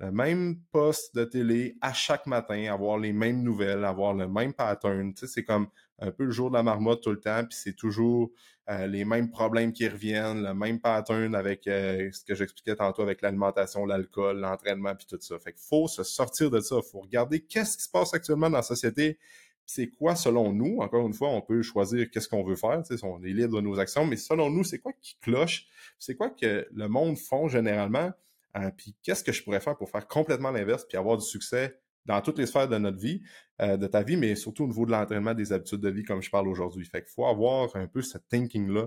[0.00, 4.52] le même poste de télé à chaque matin, avoir les mêmes nouvelles, avoir le même
[4.52, 5.14] pattern.
[5.14, 7.56] Tu sais, c'est comme un peu le jour de la marmotte tout le temps, puis
[7.56, 8.30] c'est toujours
[8.70, 13.02] euh, les mêmes problèmes qui reviennent, le même pattern avec euh, ce que j'expliquais tantôt
[13.02, 15.38] avec l'alimentation, l'alcool, l'entraînement, puis tout ça.
[15.38, 18.56] Fait qu'il faut se sortir de ça, faut regarder qu'est-ce qui se passe actuellement dans
[18.56, 19.18] la société,
[19.66, 20.78] c'est quoi selon nous.
[20.80, 23.78] Encore une fois, on peut choisir qu'est-ce qu'on veut faire, on est libre de nos
[23.78, 25.66] actions, mais selon nous, c'est quoi qui cloche,
[25.98, 28.12] c'est quoi que le monde font généralement,
[28.56, 31.80] euh, puis qu'est-ce que je pourrais faire pour faire complètement l'inverse, puis avoir du succès
[32.06, 33.22] dans toutes les sphères de notre vie,
[33.60, 36.22] euh, de ta vie, mais surtout au niveau de l'entraînement des habitudes de vie, comme
[36.22, 36.84] je parle aujourd'hui.
[36.84, 38.86] Fait qu'il faut avoir un peu ce thinking-là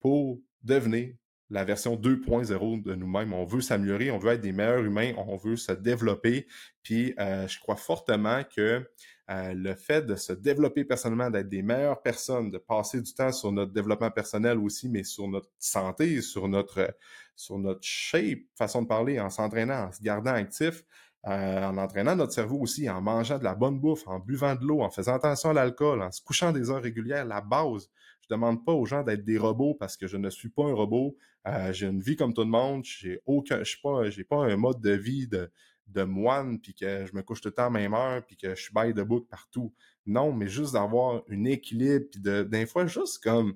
[0.00, 1.14] pour devenir
[1.50, 3.32] la version 2.0 de nous-mêmes.
[3.32, 6.46] On veut s'améliorer, on veut être des meilleurs humains, on veut se développer.
[6.82, 8.84] Puis euh, je crois fortement que
[9.30, 13.32] euh, le fait de se développer personnellement, d'être des meilleures personnes, de passer du temps
[13.32, 16.96] sur notre développement personnel aussi, mais sur notre santé, sur notre
[17.36, 20.84] sur notre shape, façon de parler, en s'entraînant, en se gardant actif,
[21.26, 24.64] euh, en entraînant notre cerveau aussi, en mangeant de la bonne bouffe, en buvant de
[24.64, 27.90] l'eau, en faisant attention à l'alcool, en se couchant des heures régulières, la base.
[28.20, 30.72] Je demande pas aux gens d'être des robots parce que je ne suis pas un
[30.72, 31.16] robot.
[31.46, 32.84] Euh, j'ai une vie comme tout le monde.
[32.84, 35.50] J'ai aucun, je pas, j'ai pas un mode de vie de,
[35.88, 38.54] de moine puis que je me couche tout le temps à même heure puis que
[38.54, 39.72] je suis by the book partout.
[40.06, 43.54] Non, mais juste d'avoir un équilibre puis de, des fois juste comme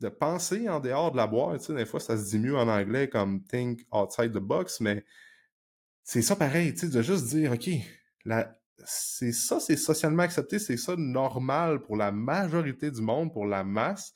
[0.00, 1.60] de penser en dehors de la boîte.
[1.60, 4.80] Tu sais, des fois, ça se dit mieux en anglais comme think outside the box,
[4.80, 5.04] mais
[6.12, 7.70] c'est ça pareil, tu sais, de juste dire, OK,
[8.84, 13.62] c'est ça, c'est socialement accepté, c'est ça normal pour la majorité du monde, pour la
[13.62, 14.12] masse,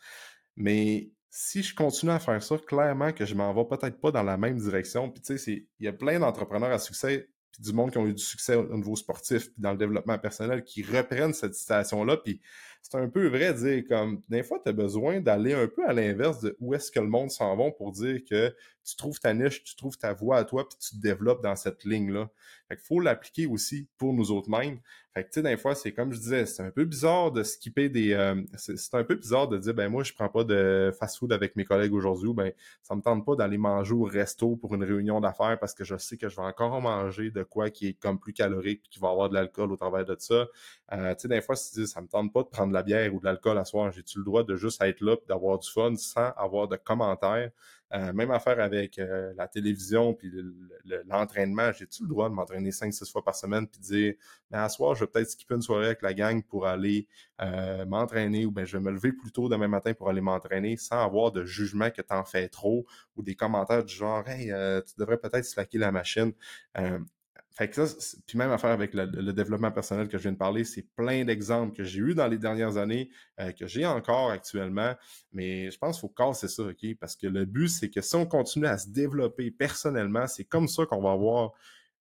[0.57, 4.25] mais si je continue à faire ça, clairement que je m'en vais peut-être pas dans
[4.25, 5.09] la même direction.
[5.09, 8.07] Puis tu sais, il y a plein d'entrepreneurs à succès, puis du monde qui ont
[8.09, 12.17] eu du succès au niveau sportif, puis dans le développement personnel, qui reprennent cette situation-là,
[12.17, 12.41] puis
[12.85, 15.89] c'est un peu vrai de dire comme des fois, tu as besoin d'aller un peu
[15.89, 19.19] à l'inverse de où est-ce que le monde s'en va pour dire que tu trouves
[19.19, 22.31] ta niche, tu trouves ta voie à toi, puis tu te développes dans cette ligne-là.
[22.69, 24.81] Fait faut l'appliquer aussi pour nous autres mêmes.
[25.17, 27.45] Fait que, tu sais, des fois, c'est comme je disais, c'est un peu bizarre de
[27.45, 28.13] skipper des...
[28.15, 31.55] Euh, c'est un peu bizarre de dire, ben moi, je prends pas de fast-food avec
[31.55, 34.83] mes collègues aujourd'hui, ou ben ça me tente pas d'aller manger au resto pour une
[34.83, 37.93] réunion d'affaires parce que je sais que je vais encore manger de quoi qui est
[37.93, 40.49] comme plus calorique puis qui va avoir de l'alcool au travers de ça.
[40.93, 42.75] Euh, tu sais, des fois, si tu dis, ça me tente pas de prendre de
[42.75, 45.61] la bière ou de l'alcool à soir, j'ai-tu le droit de juste être là d'avoir
[45.61, 47.53] du fun sans avoir de commentaires?
[47.95, 50.33] Euh, même affaire avec euh, la télévision puis
[51.07, 51.71] l'entraînement.
[51.73, 54.15] J'ai-tu le droit de m'entraîner 5-6 fois par semaine puis dire,
[54.51, 57.07] mais à soir, je vais peut-être skipper une soirée avec la gang pour aller
[57.41, 60.77] euh, m'entraîner ou bien je vais me lever plus tôt demain matin pour aller m'entraîner
[60.77, 62.85] sans avoir de jugement que t'en fais trop
[63.17, 64.47] ou des commentaires du genre, hey,
[64.87, 66.33] tu devrais peut-être slacker la machine.
[67.57, 70.65] Fait que ça, puis même affaire avec le, développement personnel que je viens de parler,
[70.65, 74.95] c'est plein d'exemples que j'ai eu dans les dernières années, euh, que j'ai encore actuellement,
[75.33, 76.85] mais je pense qu'il faut casser ça, OK?
[76.99, 80.67] Parce que le but, c'est que si on continue à se développer personnellement, c'est comme
[80.67, 81.53] ça qu'on va avoir,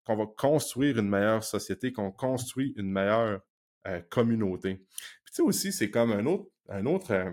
[0.05, 3.41] qu'on va construire une meilleure société, qu'on construit une meilleure
[3.87, 4.75] euh, communauté.
[4.75, 7.29] Puis tu sais aussi, c'est comme un autre, un autre, euh,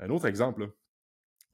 [0.00, 0.66] un autre exemple, là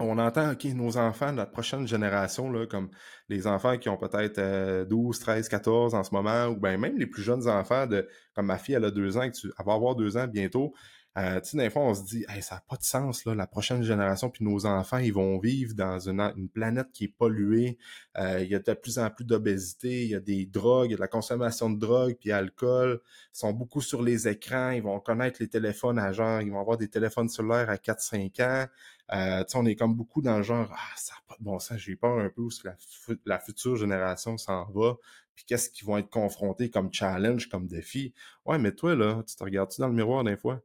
[0.00, 2.90] on entend, OK, nos enfants de la prochaine génération, là, comme
[3.28, 7.06] les enfants qui ont peut-être 12, 13, 14 en ce moment, ou bien même les
[7.06, 10.16] plus jeunes enfants, de comme ma fille, elle a deux ans, elle va avoir deux
[10.16, 10.74] ans bientôt.
[11.18, 13.35] Euh, tu sais, des fois, on se dit, hey, ça n'a pas de sens, là,
[13.35, 17.09] la prochaine génération, puis nos enfants, ils vont vivre dans une, une planète qui est
[17.09, 17.79] polluée.
[18.16, 20.90] Euh, il y a de plus en plus d'obésité, il y a des drogues, il
[20.92, 23.01] y a de la consommation de drogue, puis alcool.
[23.35, 26.61] Ils sont beaucoup sur les écrans, ils vont connaître les téléphones à genre, ils vont
[26.61, 28.66] avoir des téléphones cellulaires à 4-5 ans.
[29.12, 31.79] Euh, on est comme beaucoup dans le genre, ah, ça n'a pas de bon sens,
[31.79, 32.77] j'ai peur un peu où la,
[33.27, 34.96] la future génération s'en va,
[35.35, 38.14] puis qu'est-ce qu'ils vont être confrontés comme challenge, comme défi.
[38.44, 40.62] Ouais, mais toi, là, tu te regardes-tu dans le miroir des fois?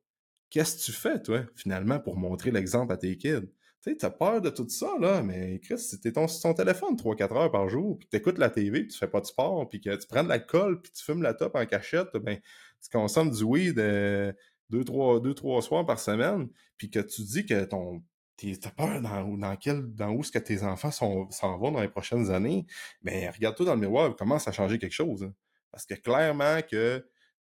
[0.56, 3.41] Qu'est-ce que tu fais, toi, finalement, pour montrer l'exemple à tes kids?
[3.41, 6.96] Tu sais, t'as peur de tout ça, là, mais Chris, si t'es ton, ton téléphone
[6.96, 9.82] 3-4 heures par jour, puis t'écoutes la TV, puis tu fais pas de sport, puis
[9.82, 12.38] que tu prends de l'alcool, puis tu fumes la top en cachette, ben,
[12.82, 14.32] tu consommes du weed euh,
[14.70, 18.02] deux, trois, deux, trois soirs par semaine, puis que tu dis que ton
[18.38, 21.89] t'as peur dans, dans quel dans où est-ce que tes enfants s'en vont dans les
[21.89, 22.65] prochaines années,
[23.02, 25.24] mais regarde-toi dans le miroir commence à changer quelque chose.
[25.24, 25.34] Hein.
[25.72, 27.06] Parce que clairement que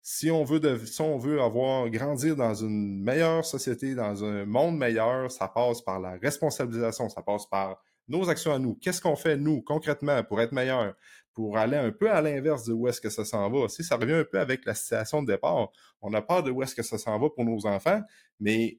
[0.08, 4.44] si on veut, de, si on veut avoir, grandir dans une meilleure société, dans un
[4.44, 8.76] monde meilleur, ça passe par la responsabilisation, ça passe par nos actions à nous.
[8.76, 10.94] Qu'est-ce qu'on fait, nous, concrètement, pour être meilleur,
[11.34, 13.68] pour aller un peu à l'inverse de où est-ce que ça s'en va?
[13.68, 16.62] Si ça revient un peu avec la situation de départ, on a peur de où
[16.62, 18.00] est-ce que ça s'en va pour nos enfants,
[18.38, 18.78] mais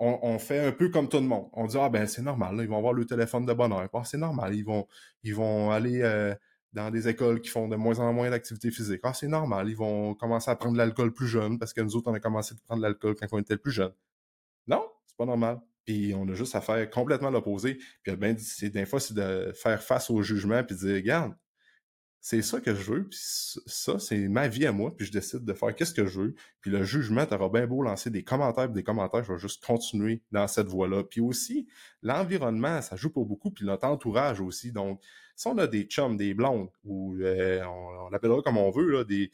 [0.00, 1.48] on, fait un peu comme tout le monde.
[1.52, 3.88] On dit, ah ben c'est normal, ils vont avoir le téléphone de bonheur.
[3.94, 4.88] Ah, c'est normal, ils vont,
[5.22, 6.34] ils vont aller euh,
[6.76, 9.00] dans des écoles qui font de moins en moins d'activité physique.
[9.02, 11.96] Ah, c'est normal, ils vont commencer à prendre de l'alcool plus jeune parce que nous
[11.96, 13.92] autres, on a commencé à prendre de l'alcool quand on était plus jeune.
[14.66, 15.60] Non, c'est pas normal.
[15.86, 17.78] Puis on a juste à faire complètement l'opposé.
[18.02, 21.34] Puis ben, c'est des fois, c'est de faire face au jugement puis de dire, regarde,
[22.20, 25.44] c'est ça que je veux, puis ça, c'est ma vie à moi, puis je décide
[25.44, 26.34] de faire qu'est-ce que je veux.
[26.60, 30.24] Puis le jugement, t'auras bien beau lancer des commentaires, des commentaires, je vais juste continuer
[30.32, 31.04] dans cette voie-là.
[31.04, 31.68] Puis aussi,
[32.02, 34.72] l'environnement, ça joue pour beaucoup, puis notre entourage aussi.
[34.72, 35.00] Donc,
[35.36, 39.04] si on a des chums, des blondes, ou euh, on, l'appellera comme on veut, là,
[39.04, 39.30] des,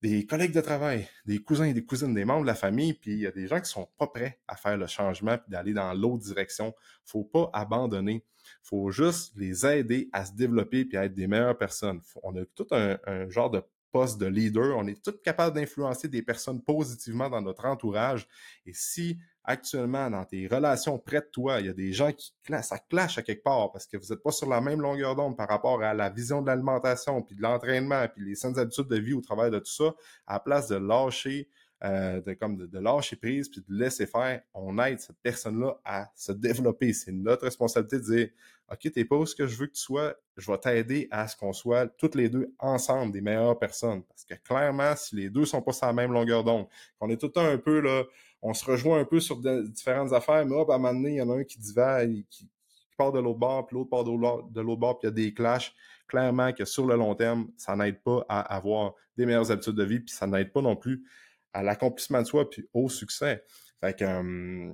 [0.00, 3.12] des collègues de travail, des cousins et des cousines, des membres de la famille, puis
[3.12, 5.74] il y a des gens qui sont pas prêts à faire le changement puis d'aller
[5.74, 6.74] dans l'autre direction.
[7.04, 8.24] Faut pas abandonner.
[8.62, 12.00] Faut juste les aider à se développer puis à être des meilleures personnes.
[12.22, 14.76] on a tout un, un genre de poste de leader.
[14.76, 18.28] On est tous capables d'influencer des personnes positivement dans notre entourage.
[18.64, 22.34] Et si actuellement, dans tes relations près de toi, il y a des gens qui
[22.62, 25.38] ça clash à quelque part parce que vous n'êtes pas sur la même longueur d'onde
[25.38, 28.98] par rapport à la vision de l'alimentation, puis de l'entraînement, puis les saines habitudes de
[28.98, 29.94] vie au travers de tout ça,
[30.26, 31.48] à la place de lâcher,
[31.82, 36.10] euh, de, comme de, lâcher prise, puis de laisser faire, on aide cette personne-là à
[36.14, 36.92] se développer.
[36.92, 38.28] C'est notre responsabilité de dire
[38.70, 41.26] OK, t'es pas où ce que je veux que tu sois, je vais t'aider à
[41.26, 44.02] ce qu'on soit toutes les deux ensemble des meilleures personnes.
[44.02, 46.66] Parce que clairement, si les deux sont pas sur la même longueur d'onde,
[46.98, 48.04] qu'on est tout le temps un peu là,
[48.42, 51.16] on se rejoint un peu sur différentes affaires, mais hop, à un moment donné, il
[51.16, 52.48] y en a un qui divague, qui,
[52.96, 55.32] part de l'autre bord, puis l'autre part de l'autre bord, puis il y a des
[55.32, 55.72] clashs.
[56.08, 59.84] Clairement que sur le long terme, ça n'aide pas à avoir des meilleures habitudes de
[59.84, 61.04] vie, puis ça n'aide pas non plus
[61.52, 63.44] à l'accomplissement de soi, puis au succès.
[63.80, 64.72] Fait que, euh,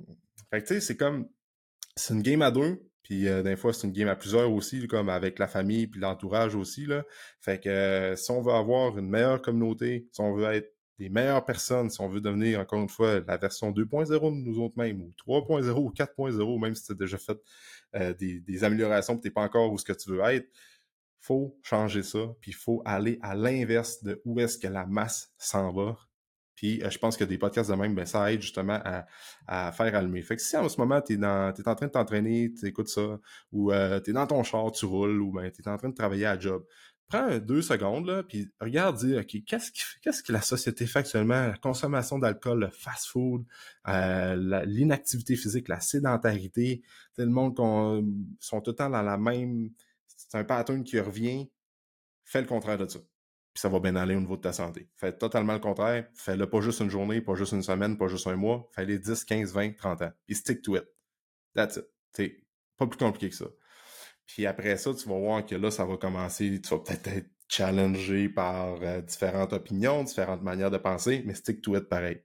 [0.49, 1.27] fait que tu sais, c'est comme,
[1.95, 4.87] c'est une game à deux, puis euh, des fois, c'est une game à plusieurs aussi,
[4.87, 6.87] comme avec la famille puis l'entourage aussi.
[6.87, 7.03] Là.
[7.39, 11.43] Fait que si on veut avoir une meilleure communauté, si on veut être des meilleures
[11.43, 15.01] personnes, si on veut devenir, encore une fois, la version 2.0 de nous autres mêmes,
[15.01, 17.37] ou 3.0 ou 4.0, même si tu as déjà fait
[17.95, 20.47] euh, des, améliorations et tu n'es pas encore où ce que tu veux être,
[21.19, 25.33] faut changer ça, puis il faut aller à l'inverse de où est-ce que la masse
[25.37, 25.97] s'en va,
[26.55, 29.05] puis euh, je pense que des podcasts de même, ben, ça aide justement à,
[29.47, 30.21] à faire allumer.
[30.21, 33.19] Fait que si en ce moment, tu es, en train de t'entraîner, tu écoutes ça,
[33.51, 35.89] ou euh, tu es dans ton char, tu roules, ou ben, tu es en train
[35.89, 36.65] de travailler à job,
[37.07, 41.47] prends deux secondes, là, puis regarde, dis, OK, qu'est-ce, qu'est-ce que la société fait actuellement?
[41.47, 43.45] La consommation d'alcool, le fast-food,
[43.87, 46.81] euh, l'inactivité physique, la sédentarité,
[47.17, 48.05] le monde qu'on
[48.39, 49.69] sont tout le temps dans la même...
[50.07, 51.49] C'est un pattern qui revient.
[52.23, 52.99] Fais le contraire de ça
[53.55, 54.89] puis ça va bien aller au niveau de ta santé.
[54.97, 56.09] Fais totalement le contraire.
[56.13, 58.69] Fais-le pas juste une journée, pas juste une semaine, pas juste un mois.
[58.73, 60.11] Fais-les 10, 15, 20, 30 ans.
[60.25, 60.83] Puis stick to it.
[61.53, 61.85] That's it.
[62.11, 62.43] C'est
[62.75, 63.45] pas plus compliqué que ça.
[64.27, 66.59] Puis après ça, tu vas voir que là, ça va commencer.
[66.61, 71.61] Tu vas peut-être être challengé par euh, différentes opinions, différentes manières de penser, mais stick
[71.61, 72.21] to it pareil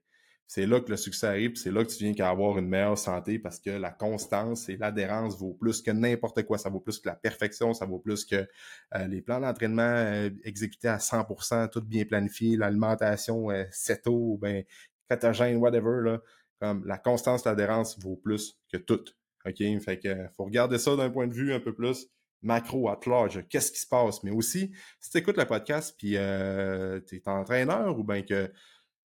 [0.51, 2.99] c'est là que le succès arrive, c'est là que tu viens qu'à avoir une meilleure
[2.99, 6.59] santé parce que la constance et l'adhérence vaut plus que n'importe quoi.
[6.59, 8.49] Ça vaut plus que la perfection, ça vaut plus que
[8.97, 14.65] euh, les plans d'entraînement euh, exécutés à 100%, tout bien planifié, l'alimentation euh, ceto, ben
[15.09, 16.03] catagène, whatever.
[16.03, 16.21] Là,
[16.61, 19.05] comme la constance, l'adhérence vaut plus que tout.
[19.47, 19.81] OK?
[19.81, 22.07] Fait que faut regarder ça d'un point de vue un peu plus
[22.43, 24.23] macro, at large, qu'est-ce qui se passe?
[24.23, 28.51] Mais aussi, si tu écoutes le podcast puis euh, tu es entraîneur ou bien que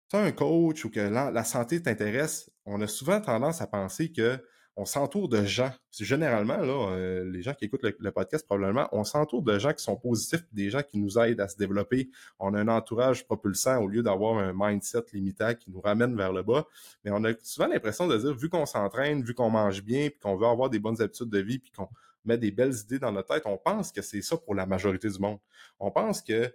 [0.10, 4.12] tu as un coach ou que la, santé t'intéresse, on a souvent tendance à penser
[4.12, 4.40] que
[4.78, 5.72] on s'entoure de gens.
[5.92, 9.84] Généralement, là, euh, les gens qui écoutent le, podcast, probablement, on s'entoure de gens qui
[9.84, 12.10] sont positifs, des gens qui nous aident à se développer.
[12.40, 16.34] On a un entourage propulsant au lieu d'avoir un mindset limitant qui nous ramène vers
[16.34, 16.66] le bas.
[17.04, 20.20] Mais on a souvent l'impression de dire, vu qu'on s'entraîne, vu qu'on mange bien, puis
[20.20, 21.88] qu'on veut avoir des bonnes habitudes de vie, puis qu'on
[22.26, 25.10] met des belles idées dans notre tête, on pense que c'est ça pour la majorité
[25.10, 25.40] du monde.
[25.80, 26.52] On pense que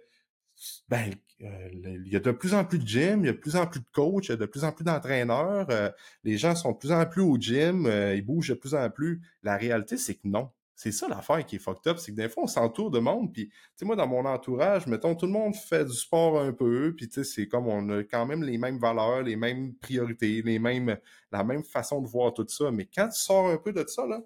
[0.89, 3.37] ben, euh, il y a de plus en plus de gym, il y a de
[3.37, 5.89] plus en plus de coachs, il y a de plus en plus d'entraîneurs, euh,
[6.23, 8.89] les gens sont de plus en plus au gym, euh, ils bougent de plus en
[8.89, 9.21] plus.
[9.43, 10.49] La réalité, c'est que non.
[10.75, 13.31] C'est ça l'affaire qui est fucked up, c'est que des fois, on s'entoure de monde,
[13.31, 16.53] puis, tu sais, moi, dans mon entourage, mettons, tout le monde fait du sport un
[16.53, 19.75] peu, puis, tu sais, c'est comme on a quand même les mêmes valeurs, les mêmes
[19.75, 20.97] priorités, les mêmes,
[21.31, 22.71] la même façon de voir tout ça.
[22.71, 24.21] Mais quand tu sors un peu de ça, là,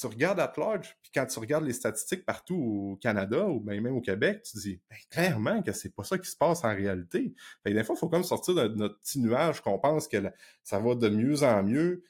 [0.00, 4.00] tu regardes à puis quand tu regardes les statistiques partout au Canada ou même au
[4.00, 7.34] Québec, tu dis ben, clairement que c'est pas ça qui se passe en réalité.
[7.66, 10.16] Des fois, il faut comme sortir de notre petit nuage qu'on pense que
[10.64, 12.02] ça va de mieux en mieux.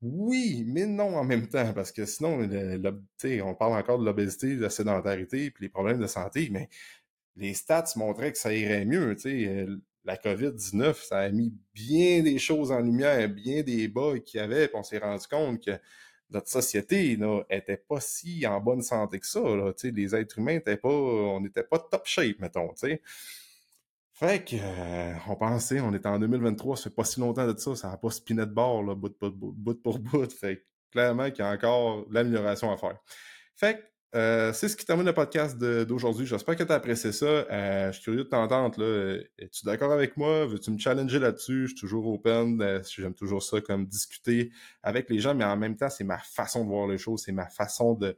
[0.00, 4.62] Oui, mais non en même temps, parce que sinon, on parle encore de l'obésité, de
[4.62, 6.68] la sédentarité, puis les problèmes de santé, mais
[7.36, 9.16] les stats montraient que ça irait mieux.
[10.04, 14.42] La COVID-19, ça a mis bien des choses en lumière, bien des bugs qu'il y
[14.42, 15.72] avait, puis on s'est rendu compte que
[16.34, 17.16] notre société
[17.50, 19.40] n'était pas si en bonne santé que ça.
[19.84, 20.88] les êtres humains n'étaient pas.
[20.88, 22.74] On n'était pas top shape, mettons.
[24.12, 27.58] Fait que euh, on pensait, on était en 2023, ça fait pas si longtemps de
[27.58, 30.30] ça, ça n'a pas spiné de bord, là, bout, bout, pour bout.
[30.32, 32.96] Fait que, clairement qu'il y a encore l'amélioration à faire.
[33.56, 33.82] Fait que
[34.14, 36.24] euh, c'est ce qui termine le podcast d'aujourd'hui.
[36.24, 37.26] J'espère que tu as apprécié ça.
[37.26, 38.80] Euh, je suis curieux de t'entendre.
[39.38, 40.46] Es-tu d'accord avec moi?
[40.46, 41.62] Veux-tu me challenger là-dessus?
[41.62, 42.62] Je suis toujours open.
[42.62, 46.18] Euh, j'aime toujours ça comme discuter avec les gens, mais en même temps, c'est ma
[46.18, 48.16] façon de voir les choses, c'est ma façon de,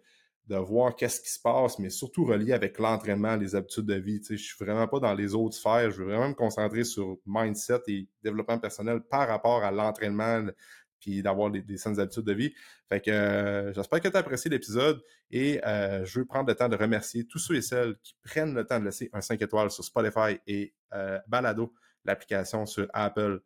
[0.48, 4.20] de voir qu'est-ce qui se passe, mais surtout relié avec l'entraînement, les habitudes de vie.
[4.28, 5.90] Je suis vraiment pas dans les autres sphères.
[5.90, 10.46] Je veux vraiment me concentrer sur mindset et développement personnel par rapport à l'entraînement,
[11.00, 12.54] puis d'avoir des, des, saines habitudes de vie.
[12.88, 16.54] Fait que euh, j'espère que tu as apprécié l'épisode et euh, je veux prendre le
[16.54, 19.40] temps de remercier tous ceux et celles qui prennent le temps de laisser un 5
[19.42, 21.72] étoiles sur Spotify et euh, Balado,
[22.04, 23.40] l'application sur Apple.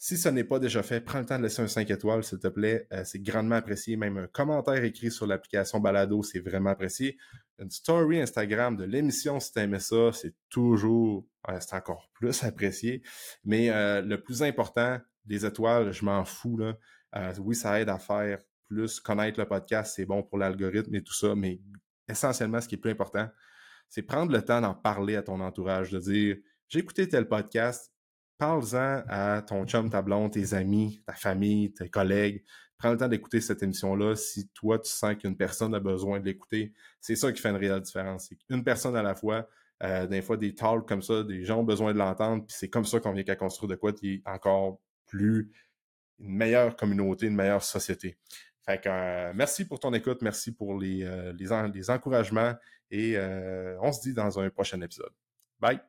[0.00, 2.38] Si ce n'est pas déjà fait, prends le temps de laisser un 5 étoiles, s'il
[2.38, 2.86] te plaît.
[3.04, 3.96] c'est grandement apprécié.
[3.96, 7.18] Même un commentaire écrit sur l'application Balado, c'est vraiment apprécié.
[7.58, 11.26] Une story Instagram de l'émission, si tu aimais ça, c'est toujours,
[11.58, 13.02] c'est encore plus apprécié.
[13.44, 13.70] Mais
[14.02, 16.56] le plus important, des étoiles, je m'en fous.
[16.56, 16.74] Là.
[17.16, 21.02] Euh, oui, ça aide à faire plus, connaître le podcast, c'est bon pour l'algorithme et
[21.02, 21.60] tout ça, mais
[22.08, 23.28] essentiellement, ce qui est plus important,
[23.88, 26.36] c'est prendre le temps d'en parler à ton entourage, de dire
[26.68, 27.92] j'ai écouté tel podcast,
[28.36, 32.44] parle-en à ton chum, ta blonde, tes amis, ta famille, tes collègues.
[32.76, 34.14] Prends le temps d'écouter cette émission-là.
[34.14, 37.56] Si toi, tu sens qu'une personne a besoin de l'écouter, c'est ça qui fait une
[37.56, 38.30] réelle différence.
[38.50, 39.48] Une personne à la fois.
[39.82, 42.68] Euh, des fois, des talks comme ça, des gens ont besoin de l'entendre, puis c'est
[42.68, 45.50] comme ça qu'on vient qu'à construire de quoi qui est encore plus
[46.18, 48.18] une meilleure communauté, une meilleure société.
[48.64, 52.54] Fait que euh, merci pour ton écoute, merci pour les, euh, les, encouragements
[52.90, 55.12] et euh, on se dit dans un prochain épisode.
[55.58, 55.80] Bye!